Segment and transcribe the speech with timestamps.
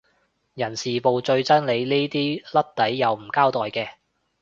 [0.55, 3.87] 人事部最憎你呢啲甩底又唔交代嘅